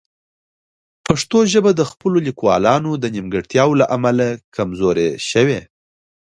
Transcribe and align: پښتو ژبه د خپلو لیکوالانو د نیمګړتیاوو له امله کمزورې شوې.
پښتو 1.05 1.37
ژبه 1.53 1.71
د 1.75 1.81
خپلو 1.91 2.17
لیکوالانو 2.27 2.91
د 2.97 3.05
نیمګړتیاوو 3.15 3.79
له 3.81 3.85
امله 3.95 4.27
کمزورې 4.55 5.09
شوې. 5.29 5.59